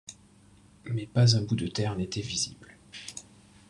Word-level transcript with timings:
Mais 0.85 1.05
pas 1.05 1.35
un 1.37 1.43
bout 1.43 1.55
de 1.55 1.67
terre 1.67 1.95
n’était 1.95 2.21
visible 2.21 2.75